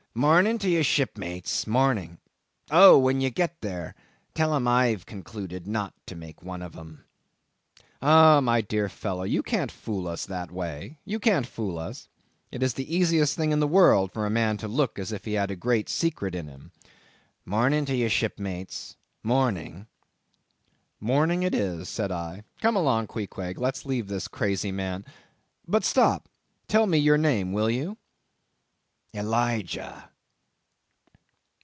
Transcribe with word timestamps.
Morning 0.13 0.57
to 0.57 0.67
ye, 0.67 0.83
shipmates, 0.83 1.65
morning! 1.65 2.17
Oh! 2.69 2.99
when 2.99 3.21
ye 3.21 3.29
get 3.29 3.61
there, 3.61 3.95
tell 4.33 4.53
'em 4.53 4.67
I've 4.67 5.05
concluded 5.05 5.65
not 5.65 5.93
to 6.05 6.17
make 6.17 6.43
one 6.43 6.61
of 6.61 6.77
'em." 6.77 7.05
"Ah, 8.01 8.41
my 8.41 8.59
dear 8.59 8.89
fellow, 8.89 9.23
you 9.23 9.41
can't 9.41 9.71
fool 9.71 10.09
us 10.09 10.25
that 10.25 10.51
way—you 10.51 11.17
can't 11.21 11.47
fool 11.47 11.79
us. 11.79 12.09
It 12.51 12.61
is 12.61 12.73
the 12.73 12.93
easiest 12.93 13.37
thing 13.37 13.53
in 13.53 13.61
the 13.61 13.65
world 13.69 14.11
for 14.11 14.25
a 14.25 14.29
man 14.29 14.57
to 14.57 14.67
look 14.67 14.99
as 14.99 15.13
if 15.13 15.23
he 15.23 15.31
had 15.35 15.49
a 15.49 15.55
great 15.55 15.87
secret 15.87 16.35
in 16.35 16.49
him." 16.49 16.73
"Morning 17.45 17.85
to 17.85 17.95
ye, 17.95 18.09
shipmates, 18.09 18.97
morning." 19.23 19.87
"Morning 20.99 21.41
it 21.41 21.55
is," 21.55 21.87
said 21.87 22.11
I. 22.11 22.43
"Come 22.59 22.75
along, 22.75 23.07
Queequeg, 23.07 23.57
let's 23.57 23.85
leave 23.85 24.09
this 24.09 24.27
crazy 24.27 24.73
man. 24.73 25.05
But 25.65 25.85
stop, 25.85 26.27
tell 26.67 26.85
me 26.85 26.97
your 26.97 27.17
name, 27.17 27.53
will 27.53 27.69
you?" 27.69 27.95
"Elijah." 29.13 30.07